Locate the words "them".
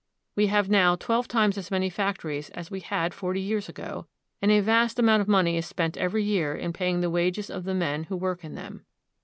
8.55-8.87